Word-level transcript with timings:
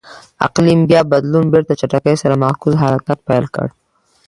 اقلیم 0.47 0.79
بیا 0.89 1.01
بدلون 1.11 1.45
بېرته 1.53 1.73
چټکۍ 1.79 2.15
سره 2.23 2.39
معکوس 2.43 2.73
حرکت 2.83 3.17
پیل 3.27 3.45
کړ. 3.55 3.67